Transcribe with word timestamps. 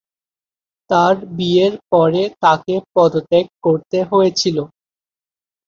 তার 0.89 1.15
বিয়ের 1.37 1.73
পরে 1.91 2.23
তাকে 2.43 2.73
পদত্যাগ 2.95 3.45
করতে 3.63 3.97
হয়েছিল। 4.11 4.57